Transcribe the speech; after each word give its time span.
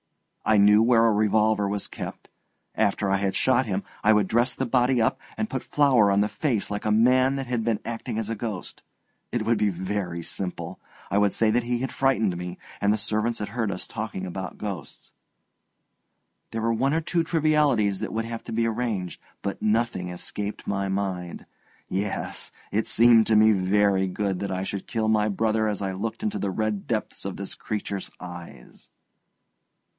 I 0.43 0.57
knew 0.57 0.81
where 0.81 1.05
a 1.05 1.11
revolver 1.13 1.67
was 1.67 1.87
kept; 1.87 2.27
after 2.73 3.11
I 3.11 3.17
had 3.17 3.35
shot 3.35 3.67
him, 3.67 3.83
I 4.03 4.11
would 4.13 4.27
dress 4.27 4.55
the 4.55 4.65
body 4.65 4.99
up 4.99 5.19
and 5.37 5.49
put 5.49 5.61
flour 5.63 6.09
on 6.11 6.21
the 6.21 6.27
face 6.27 6.71
like 6.71 6.83
a 6.83 6.91
man 6.91 7.35
that 7.35 7.45
had 7.45 7.63
been 7.63 7.79
acting 7.85 8.17
as 8.17 8.27
a 8.31 8.35
ghost. 8.35 8.81
It 9.31 9.45
would 9.45 9.59
be 9.59 9.69
very 9.69 10.23
simple. 10.23 10.79
I 11.11 11.19
would 11.19 11.31
say 11.31 11.51
that 11.51 11.61
he 11.63 11.77
had 11.77 11.93
frightened 11.93 12.35
me 12.35 12.57
and 12.81 12.91
the 12.91 12.97
servants 12.97 13.37
had 13.37 13.49
heard 13.49 13.71
us 13.71 13.85
talking 13.85 14.25
about 14.25 14.57
ghosts. 14.57 15.11
There 16.49 16.61
were 16.61 16.73
one 16.73 16.95
or 16.95 17.01
two 17.01 17.23
trivialities 17.23 17.99
that 17.99 18.11
would 18.11 18.25
have 18.25 18.43
to 18.45 18.51
be 18.51 18.65
arranged, 18.67 19.21
but 19.43 19.61
nothing 19.61 20.09
escaped 20.09 20.65
my 20.65 20.89
mind. 20.89 21.45
Yes, 21.87 22.51
it 22.71 22.87
seemed 22.87 23.27
to 23.27 23.35
me 23.35 23.51
very 23.51 24.07
good 24.07 24.39
that 24.39 24.51
I 24.51 24.63
should 24.63 24.87
kill 24.87 25.07
my 25.07 25.29
brother 25.29 25.67
as 25.67 25.83
I 25.83 25.91
looked 25.91 26.23
into 26.23 26.39
the 26.39 26.51
red 26.51 26.87
depths 26.87 27.23
of 27.23 27.37
this 27.37 27.53
creature's 27.53 28.09
eyes. 28.19 28.89